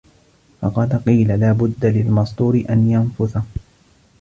[0.61, 3.37] فَقَدْ قِيلَ لَا بُدَّ لِلْمَصْدُورِ أَنْ يَنْفُثَ